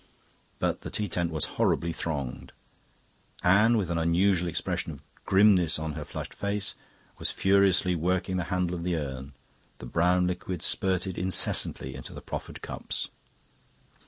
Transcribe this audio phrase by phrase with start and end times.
[0.57, 2.53] But the tea tent was horribly thronged.
[3.43, 6.73] Anne, with an unusual expression of grimness on her flushed face,
[7.19, 9.33] was furiously working the handle of the urn;
[9.77, 13.09] the brown liquid spurted incessantly into the proffered cups.